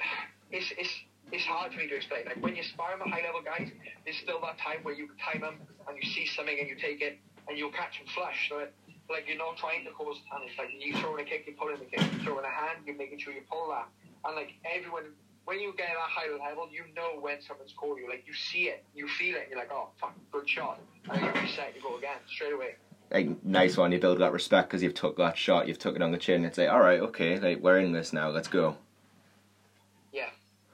[0.52, 0.94] it's it's
[1.32, 2.26] it's hard for me to explain.
[2.26, 3.70] Like when you spar with high level guys,
[4.04, 5.58] there's still that time where you time them
[5.88, 8.50] and you see something and you take it and you'll catch them flush.
[8.50, 8.74] So it,
[9.10, 10.54] like you're not trying to cause damage.
[10.58, 12.02] Like you throwing a kick, you're pulling the kick.
[12.02, 13.90] You throwing a hand, you're making sure you pull that.
[14.26, 15.14] And like everyone,
[15.46, 18.10] when you get at that high level, you know when someone's called you.
[18.10, 19.48] Like you see it, you feel it.
[19.50, 20.80] You're like, oh fuck, good shot.
[21.10, 22.76] And you reset, you go again straight away.
[23.12, 26.02] Like nice one, you build that respect because you've took that shot, you've took it
[26.02, 26.46] on the chin.
[26.46, 28.30] It's like, all right, okay, like we're in this now.
[28.30, 28.78] Let's go.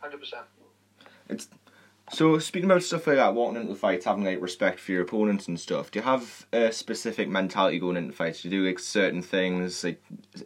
[0.02, 0.46] Hundred percent.
[1.30, 1.48] It's
[2.12, 5.04] so speaking about stuff like that, walking into the fights, having like respect for your
[5.04, 5.92] opponents and stuff.
[5.92, 8.42] Do you have a specific mentality going into fights?
[8.42, 10.02] Do you do like certain things, like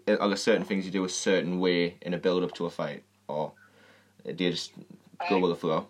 [0.07, 2.69] are there certain things you do a certain way in a build up to a
[2.69, 3.53] fight, or
[4.23, 4.73] do you just
[5.29, 5.87] go um, with the flow?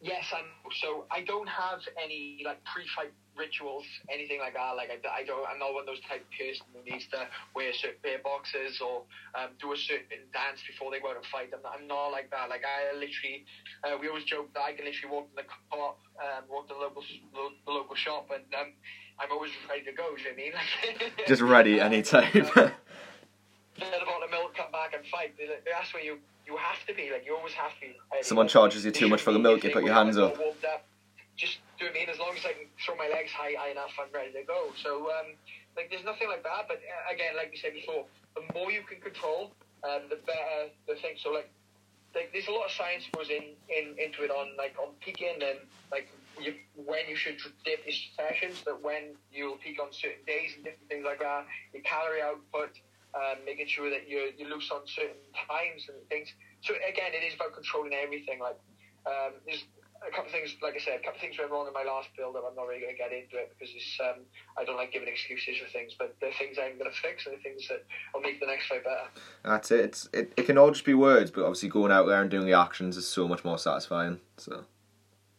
[0.00, 0.44] Yes, I'm.
[0.80, 4.74] So I don't have any like pre-fight rituals, anything like that.
[4.74, 7.24] Like I, I don't, I'm not one of those type of person who needs to
[7.54, 9.06] wear certain pair boxes or
[9.38, 11.54] um, do a certain dance before they go out and fight.
[11.54, 12.50] I'm not, I'm not like that.
[12.50, 13.46] Like I literally,
[13.86, 16.74] uh, we always joke that I can literally walk in the car, um, walk to
[16.74, 18.74] the local, the local shop, and um,
[19.22, 20.14] I'm always ready to go.
[20.14, 21.12] Do you know what I mean?
[21.30, 22.30] Just ready anytime.
[23.78, 25.34] Get a bottle of milk, come back and fight.
[25.38, 27.96] That's where you You have to be like you always have to be.
[28.22, 30.87] Someone charges you too much for the milk, you put your hands "Well, up."
[31.38, 32.10] Just do you I mean?
[32.10, 34.74] As long as I can throw my legs high, high enough, I'm ready to go.
[34.82, 35.38] So um,
[35.78, 36.66] like there's nothing like that.
[36.66, 39.54] But uh, again, like we said before, the more you can control,
[39.86, 41.14] um, the better the thing.
[41.22, 41.48] So like
[42.14, 45.38] like there's a lot of science goes in, in into it on like on peaking
[45.38, 45.62] and
[45.94, 46.10] like
[46.42, 50.64] you, when you should dip your sessions, that when you'll peak on certain days and
[50.64, 52.70] different things like that, your calorie output,
[53.14, 56.34] um, making sure that you're you loose on certain times and things.
[56.66, 58.42] So again, it is about controlling everything.
[58.42, 58.58] Like
[59.06, 59.62] um, there's
[60.06, 61.82] a couple of things, like I said, a couple of things went wrong in my
[61.82, 62.44] last build up.
[62.48, 64.22] I'm not really going to get into it because it's, um,
[64.56, 67.34] I don't like giving excuses for things, but the things I'm going to fix and
[67.36, 67.84] the things that
[68.14, 69.10] will make the next fight better.
[69.44, 69.80] That's it.
[69.80, 72.46] It's it, it can all just be words, but obviously going out there and doing
[72.46, 74.20] the actions is so much more satisfying.
[74.36, 74.64] So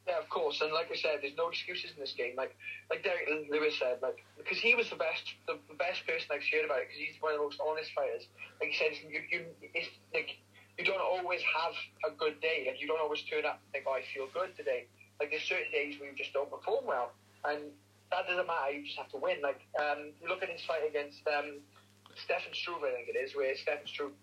[0.08, 0.60] Yeah, of course.
[0.62, 2.36] And like I said, there's no excuses in this game.
[2.36, 2.56] Like
[2.90, 6.44] like Derrick Lewis said, like because he was the best, the, the best person I've
[6.52, 8.28] heard about it because he's one of the most honest fighters.
[8.60, 10.38] Like he said, you, you it's like
[10.80, 11.76] you don't always have
[12.08, 12.64] a good day.
[12.66, 14.88] Like you don't always turn up and think, oh, I feel good today.
[15.20, 17.12] Like there's certain days where you just don't perform well,
[17.44, 17.68] and
[18.12, 18.72] that doesn't matter.
[18.72, 19.44] You just have to win.
[19.44, 21.60] Like um, you look at his fight against um,
[22.16, 24.16] Stefan Struve, I think it is, where Stefan Struve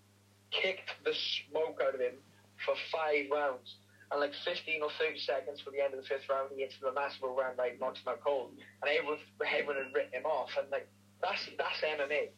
[0.49, 2.17] kicked the smoke out of him
[2.65, 3.77] for five rounds.
[4.09, 6.79] And like 15 or 30 seconds for the end of the fifth round, he hits
[6.79, 8.51] him a massive round, like knocks him out cold.
[8.81, 10.49] And everyone, everyone had written him off.
[10.57, 10.87] And like,
[11.21, 12.31] that's that's MMA.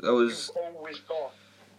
[0.00, 1.32] that was You've always got.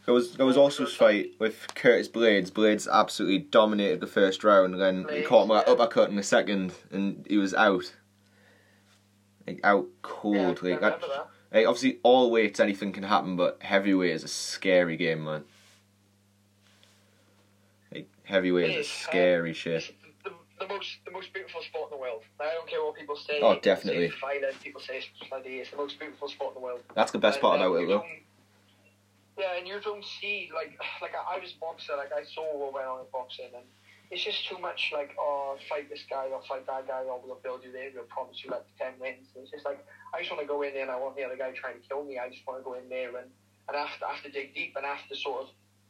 [0.07, 2.49] There was there was also a fight with Curtis Blaydes.
[2.49, 6.15] Blaydes absolutely dominated the first round, and then he caught him with an uppercut in
[6.15, 7.93] the second, and he was out.
[9.45, 10.61] Like out cold.
[10.63, 11.27] Yeah, like, that, that.
[11.53, 15.43] like obviously all weights anything can happen, but heavyweight is a scary game, man.
[17.93, 19.93] Like heavyweight is is, a scary It's shit.
[20.23, 22.23] the, the most the most beautiful sport in the world.
[22.39, 23.41] I don't care what people say.
[23.41, 24.07] Oh, people definitely.
[24.07, 24.63] Say it's violent.
[24.63, 25.49] People say it's bloody.
[25.57, 26.79] It's the most beautiful sport in the world.
[26.95, 28.05] That's the best And, part um, about it, though.
[29.37, 32.87] Yeah, and you don't see like like I, was boxer, like I saw what went
[32.87, 33.63] on in boxing, and
[34.09, 37.39] it's just too much like oh fight this guy or fight that guy or we'll
[37.43, 39.29] build you there, we'll promise you like ten wins.
[39.35, 41.37] It's just like I just want to go in there and I want the other
[41.37, 42.17] guy trying to kill me.
[42.17, 43.29] I just want to go in there and
[43.67, 45.49] and I have to, have to dig deep and have to sort of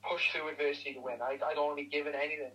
[0.10, 1.22] push through adversity to win.
[1.22, 2.52] I I don't want to be given anything.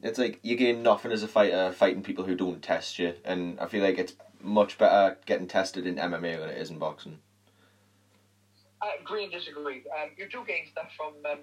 [0.00, 3.58] It's like you gain nothing as a fighter fighting people who don't test you, and
[3.60, 7.18] I feel like it's much better getting tested in MMA than it is in boxing.
[8.80, 9.82] I agree and disagree.
[9.90, 11.42] Um, you do gain stuff from um,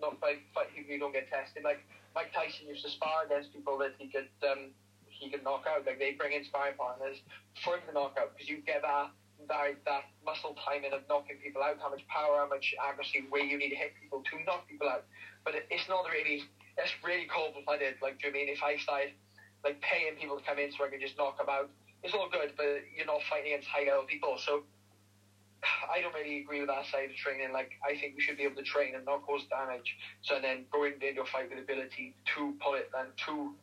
[0.00, 1.64] not by fight people who don't get tested.
[1.64, 1.80] Like
[2.14, 4.76] Mike Tyson used to spar against people that he could um,
[5.08, 5.86] he could knock out.
[5.86, 7.16] Like they bring in sparring partners
[7.64, 9.10] for him to knock out because you get that
[9.48, 13.44] that that muscle timing of knocking people out, how much power, how much accuracy, where
[13.44, 15.04] you need to hit people to knock people out.
[15.44, 16.44] But it, it's not really
[16.76, 17.96] that's really cold blooded.
[18.02, 19.16] Like do you mean if I started
[19.64, 21.72] like paying people to come in so I can just knock them out?
[22.04, 24.68] It's all good, but you're not fighting against high level people, so.
[25.92, 27.52] I don't really agree with that side of training.
[27.52, 29.96] Like, I think we should be able to train and not cause damage.
[30.22, 33.54] So then go into a fight with ability to pull it and to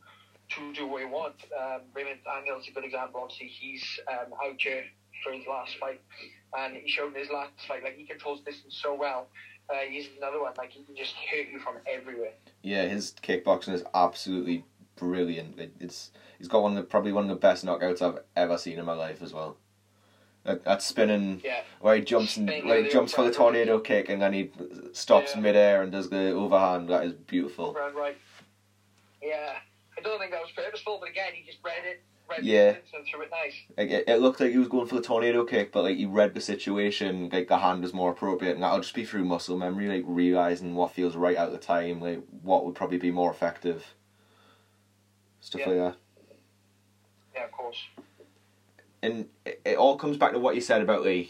[0.55, 1.35] to do what you want.
[1.57, 2.19] Um, Raymond
[2.59, 3.21] is a good example.
[3.23, 4.83] Obviously, he's um, out here
[5.23, 6.01] for his last fight,
[6.57, 9.27] and he showed in his last fight like he controls distance so well.
[9.69, 12.33] Uh, he's another one like he can just hit you from everywhere.
[12.61, 15.59] Yeah, his kickboxing is absolutely brilliant.
[15.59, 18.57] It, it's he's got one of the, probably one of the best knockouts I've ever
[18.57, 19.57] seen in my life as well.
[20.43, 24.09] That, that spinning Yeah, where he jumps and where he jumps for the tornado kick
[24.09, 24.49] and then he
[24.91, 25.41] stops Yeah.
[25.41, 26.89] midair and does the overhand.
[26.89, 27.73] That is beautiful.
[27.73, 28.17] right.
[29.21, 29.57] Yeah,
[29.95, 32.71] I don't think that was purposeful, but again, he just read it, read Yeah.
[32.71, 33.53] the and threw it nice.
[33.77, 36.07] Like it, it looked like he was going for the tornado kick, but like he
[36.07, 37.29] read the situation.
[37.31, 40.73] Like the hand was more appropriate, and that'll just be through muscle memory, like realizing
[40.73, 43.93] what feels right at the time, like what would probably be more effective.
[45.39, 45.67] Stuff Yeah.
[45.69, 45.97] like that.
[47.35, 47.77] Yeah, of course.
[49.01, 51.29] And it, it all comes back to what you said about like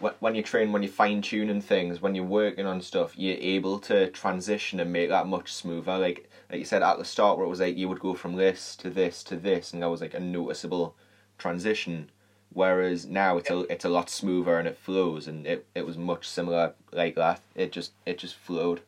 [0.00, 3.38] wh- when you train, when you're fine tuning things, when you're working on stuff, you're
[3.38, 5.98] able to transition and make that much smoother.
[5.98, 8.36] Like like you said at the start, where it was like you would go from
[8.36, 10.94] this to this to this, and that was like a noticeable
[11.38, 12.10] transition.
[12.52, 15.98] Whereas now it's a it's a lot smoother and it flows, and it, it was
[15.98, 17.40] much similar like that.
[17.54, 18.80] It just it just flowed.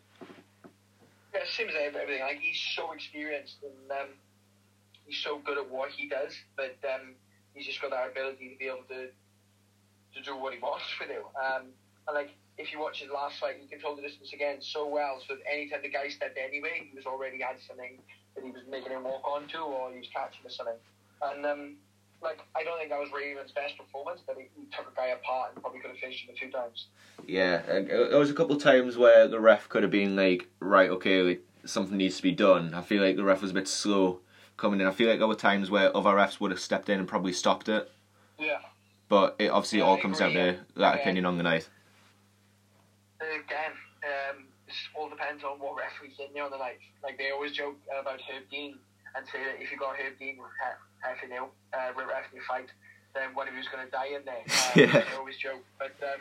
[1.34, 2.22] Yeah, same as everything.
[2.22, 4.08] Like he's so experienced and um,
[5.04, 7.14] he's so good at what he does, but um,
[7.54, 9.08] he's just got that ability to be able to
[10.14, 11.22] to do what he wants with it.
[11.36, 11.68] Um,
[12.06, 15.20] and like if you watch his last fight, he controlled the distance again so well.
[15.26, 17.98] So anytime the guy stepped anyway, he was already had something
[18.34, 20.74] that he was making him walk onto, or he was catching or something.
[21.22, 21.76] And um,
[22.22, 25.08] like I don't think that was Raven's best performance, but he, he took a guy
[25.08, 26.86] apart and probably could have finished him a few times.
[27.26, 30.90] Yeah, there was a couple of times where the ref could have been like, right,
[30.90, 32.74] okay, like something needs to be done.
[32.74, 34.20] I feel like the ref was a bit slow
[34.58, 34.86] coming in.
[34.86, 37.32] I feel like there were times where other refs would have stepped in and probably
[37.32, 37.90] stopped it.
[38.38, 38.58] Yeah.
[39.08, 41.00] But it obviously Yeah, all comes down to that yeah.
[41.00, 41.66] opinion on the night.
[43.20, 43.72] again,
[44.04, 46.78] um, it's all depends on what referee's in there on the night.
[47.02, 48.78] Like they always joke about Herb Dean
[49.16, 50.36] and say that if you got Herb Dean
[51.06, 52.68] effing you, uh, ref your fight,
[53.14, 54.44] then one of you's going to die in there.
[54.48, 54.92] Uh, Yeah.
[55.08, 56.20] They always joke, but um,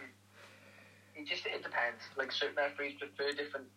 [1.16, 2.00] it just it depends.
[2.16, 3.68] Like certain referees prefer different.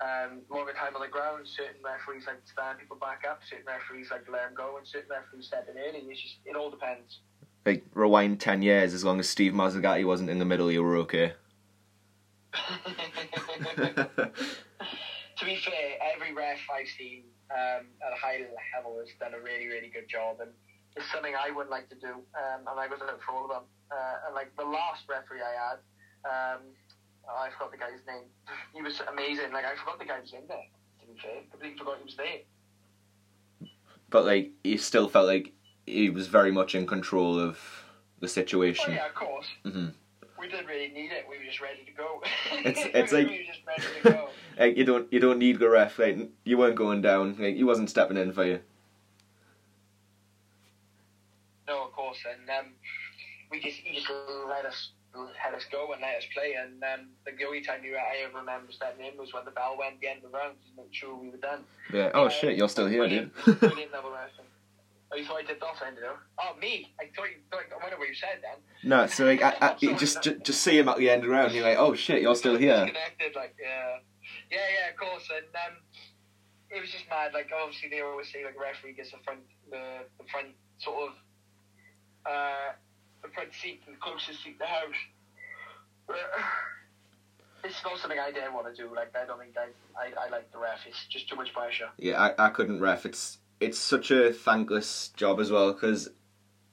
[0.00, 1.46] Um, longer time on the ground.
[1.48, 3.40] Certain referees like to stand people back up.
[3.48, 6.04] Certain referees like to let them go, and certain referees step in early.
[6.10, 7.20] It's just it all depends.
[7.64, 10.96] Like rewind ten years, as long as Steve Mazzagatti wasn't in the middle, you were
[10.98, 11.32] okay.
[13.76, 19.42] to be fair, every ref I've seen um, at a high level has done a
[19.42, 20.50] really, really good job, and
[20.96, 23.50] it's something I would like to do, um, and I was up for all of
[23.50, 23.64] them.
[23.90, 25.78] Uh, and like the last referee I had,
[26.26, 26.60] um,
[27.28, 28.24] I forgot the guy's name.
[28.74, 29.52] He was amazing.
[29.52, 30.64] Like I forgot the guy was in there.
[31.00, 33.68] To be fair, completely forgot he was there.
[34.10, 35.52] but like, you still felt like
[35.86, 37.58] he was very much in control of
[38.20, 38.94] the Oh situation.
[38.94, 39.46] yeah, of course.
[39.64, 39.88] hmm
[40.38, 41.26] We didn't really need it.
[41.28, 42.22] We were just ready to go.
[42.64, 44.28] It's- it's like- we were just ready to go.
[44.58, 45.98] Like you don't you don't need ref.
[45.98, 47.36] Like you weren't going down.
[47.38, 48.60] Like he wasn't stepping in for you.
[51.68, 52.72] No, of course, and um,
[53.50, 54.10] we just he just
[54.48, 56.54] let us let us go and let us play.
[56.54, 59.76] And um, the only time you I ever remember stepping in was when the bell
[59.78, 61.64] went at the end of the round to make sure we were done.
[61.92, 62.10] Yeah.
[62.14, 63.32] Oh shit, you're still here, dude.
[63.34, 64.46] Brilliant, brilliant level wrestling.
[65.12, 65.98] Oh, you thought I did that end?
[66.38, 66.92] Oh, me?
[67.00, 67.36] I thought you.
[67.50, 68.58] Thought, I wonder what you said then.
[68.82, 71.28] no, so like, I, I, you just, just just see him at the end of
[71.30, 71.52] the round.
[71.52, 72.86] You're like, oh shit, you're still here.
[72.86, 73.98] Connected, like yeah,
[74.50, 75.28] yeah, yeah, of course.
[75.30, 75.78] And um,
[76.70, 77.32] it was just mad.
[77.34, 80.48] Like obviously they always say like referee gets the front, the the front
[80.78, 81.14] sort of,
[82.26, 82.72] uh,
[83.22, 85.00] the front seat, and the closest seat to the house.
[86.06, 86.16] But,
[87.64, 88.94] it's not something I dare want to do.
[88.94, 90.80] Like I don't think I, I, I like the ref.
[90.86, 91.88] It's just too much pressure.
[91.98, 93.06] Yeah, I, I couldn't ref.
[93.06, 96.10] It's it's such a thankless job as well because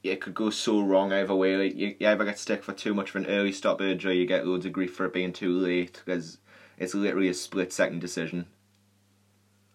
[0.04, 1.56] it could go so wrong either way.
[1.58, 4.26] Like you, you either get stick for too much of an early stoppage, or you
[4.26, 6.38] get loads of grief for it being too late because
[6.78, 8.48] it's literally a split second decision.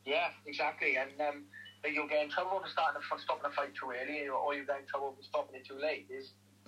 [0.04, 0.96] Yeah, exactly.
[0.96, 1.44] And um,
[1.84, 4.80] you'll get in trouble for starting a, stopping a fight too early, or you get
[4.80, 6.06] in trouble for stopping it too late.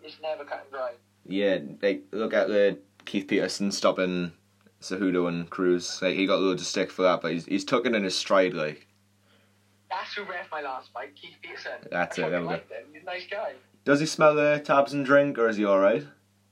[0.02, 0.92] It's never cut and dry.
[1.26, 4.32] Yeah, like look at the Keith Peterson stopping
[4.80, 6.00] Cejudo and Cruz.
[6.02, 8.16] Like he got loads of stick for that, but he's he's took it in his
[8.16, 8.54] stride.
[8.54, 8.86] Like
[9.90, 11.72] That's who ref my last fight, Keith Peterson.
[11.90, 12.60] That's I it, there we go.
[12.92, 13.52] He's a nice guy.
[13.84, 16.04] does he smell the tabs and drink, or is he all right?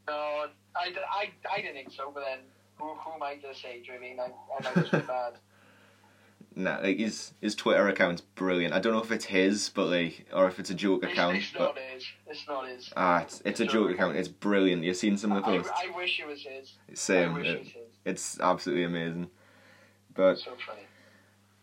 [0.06, 2.38] No, I, I, I didn't think so, but then
[2.76, 3.80] who, who am I to say?
[3.84, 4.80] Do you know what I mean?
[4.86, 5.32] I, I be bad.
[6.58, 8.74] Nah, like his his Twitter account's brilliant.
[8.74, 11.36] I don't know if it's his, but like, or if it's a joke It's, account.
[11.36, 12.04] it's but not his.
[12.26, 12.92] It's not his.
[12.96, 14.16] ah, it's it's a joke account.
[14.16, 14.82] It's brilliant.
[14.82, 15.70] You've seen some of the posts.
[15.72, 16.72] I wish it was his.
[16.90, 17.34] I Same.
[17.34, 17.82] wish It, it was his.
[18.04, 19.30] it's absolutely amazing.
[20.14, 20.80] But So funny.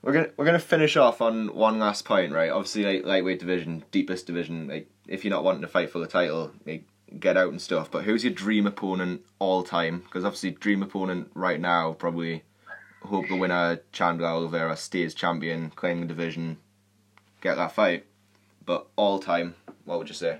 [0.02, 2.50] we're gonna we're gonna finish off on one last point, right?
[2.50, 4.68] Obviously, like lightweight division, deepest division.
[4.70, 6.86] Like, if you're not wanting to fight for the title, like,
[7.20, 7.92] get out and stuff.
[7.92, 10.00] But who's your dream opponent all time?
[10.06, 12.44] Because obviously, dream opponent right now probably
[13.06, 16.58] hope the winner Chandler Oliveira stays champion, claim the division,
[17.42, 18.06] get that fight.
[18.66, 20.40] But all time, what would you say?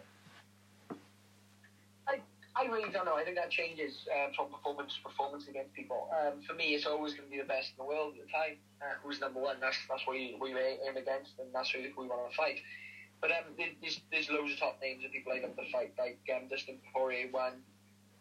[2.56, 3.16] I really don't know.
[3.16, 6.08] I think that changes uh, from performance to performance against people.
[6.16, 8.32] Um, for me, it's always going to be the best in the world at the
[8.32, 8.56] time.
[8.82, 9.58] Uh, who's number one?
[9.60, 12.60] That's that's what you, we aim against, and that's who we want to fight.
[13.20, 16.20] But um, there's, there's loads of top names of people I love to fight, like
[16.34, 17.60] um, Dustin Poirier won.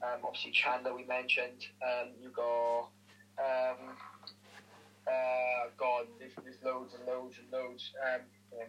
[0.03, 1.67] Um, obviously Chandler we mentioned.
[1.81, 2.91] Um, you got
[3.39, 3.95] um,
[5.07, 7.93] uh, God, there's, there's loads and loads and loads.
[8.03, 8.21] Um,
[8.55, 8.61] now,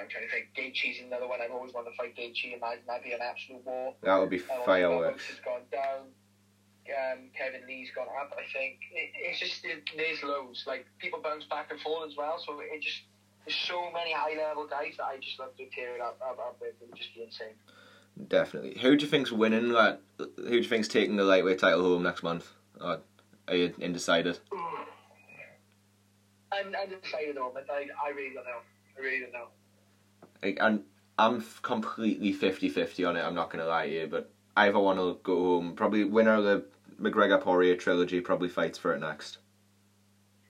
[0.00, 0.54] I'm trying to think.
[0.56, 1.40] Gaethje's another one.
[1.42, 2.56] I've always wanted to fight Gaethje.
[2.56, 3.94] Imagine that'd be an absolute war.
[4.02, 5.26] That would be Uh, fireworks.
[5.26, 6.06] has gone down.
[6.88, 8.32] Um, Kevin Lee's gone up.
[8.36, 10.64] I think it, it's just it, there's loads.
[10.66, 12.38] Like people bounce back and forth as well.
[12.44, 13.02] So it just
[13.46, 16.18] there's so many high level guys that I just love to tear it up.
[16.24, 16.70] up, up with.
[16.80, 17.54] It would just be insane.
[18.28, 18.78] Definitely.
[18.80, 19.70] Who do you think's winning?
[19.70, 22.48] Like, who do you think's taking the lightweight title home next month?
[22.80, 23.00] Or
[23.48, 24.38] are you undecided?
[26.52, 27.66] I'm undecided on it.
[27.70, 28.60] I, I really don't know.
[28.96, 29.46] I really don't know.
[30.42, 30.84] Like, I'm
[31.18, 33.22] I'm completely 50-50 on it.
[33.22, 35.74] I'm not gonna lie to you, but I either want to go home.
[35.74, 36.64] Probably winner of the
[37.00, 39.38] McGregor Poirier trilogy probably fights for it next.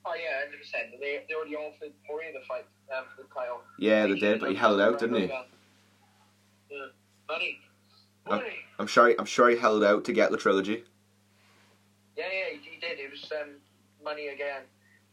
[0.05, 0.89] Oh yeah, hundred percent.
[0.99, 2.67] They they already offered Poirier the fight
[2.97, 3.61] um, for the title.
[3.79, 5.27] Yeah, they did, but he held out, didn't he?
[6.71, 6.87] Yeah.
[7.29, 7.59] Money.
[8.29, 8.45] Money.
[8.79, 9.15] I'm sure.
[9.19, 10.85] I'm sure he held out to get the trilogy.
[12.17, 12.99] Yeah, yeah, he, he did.
[12.99, 13.55] It was um,
[14.05, 14.63] money again.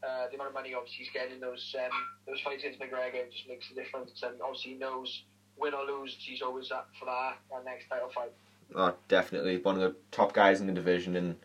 [0.01, 1.91] Uh, the amount of money obviously he's getting in those um,
[2.25, 4.23] those fights against McGregor just makes a difference.
[4.23, 5.23] And obviously he knows
[5.57, 8.31] win or lose, he's always up for that, that next title fight.
[8.75, 11.35] Oh, definitely one of the top guys in the division, and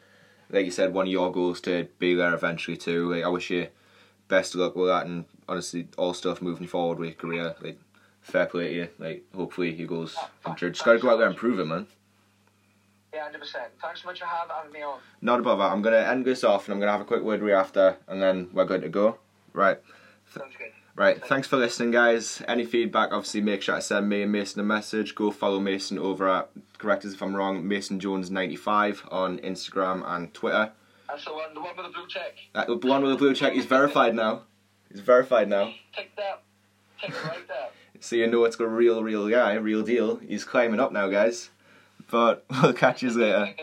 [0.50, 3.12] like you said, one of your goals to be there eventually too.
[3.12, 3.68] Like, I wish you
[4.28, 7.56] best of luck with that, and honestly, all stuff moving forward with your career.
[7.60, 7.78] Like,
[8.20, 8.88] fair play to you.
[8.98, 10.16] Like, hopefully your goals.
[10.44, 11.86] I'm just gotta go out there and prove it, man.
[13.14, 13.66] Yeah, hundred percent.
[13.80, 14.98] Thanks so much for having me on.
[15.22, 15.70] Not above that.
[15.70, 17.96] I'm gonna end this off, and I'm gonna have a quick word with you after,
[18.08, 19.18] and then we're good to go.
[19.52, 19.78] Right.
[20.26, 20.72] Sounds good.
[20.96, 22.40] Right, thanks for listening, guys.
[22.46, 25.16] Any feedback, obviously, make sure to send me and Mason a message.
[25.16, 30.32] Go follow Mason over at, correct us if I'm wrong, Mason Jones95 on Instagram and
[30.32, 30.70] Twitter.
[31.08, 32.36] That's the one, the one with the blue check.
[32.54, 34.42] That, the one with the blue check, he's verified now.
[34.88, 35.74] He's verified now.
[35.96, 36.42] Take that.
[37.02, 37.68] It right there.
[38.00, 40.16] So you know it's a real, real guy, real deal.
[40.16, 41.48] He's climbing up now, guys.
[42.10, 43.54] But we'll catch you later.